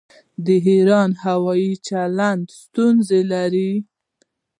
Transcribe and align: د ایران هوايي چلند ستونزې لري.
د 0.45 0.47
ایران 0.67 1.11
هوايي 1.23 1.73
چلند 1.87 2.45
ستونزې 2.61 3.21
لري. 3.31 3.71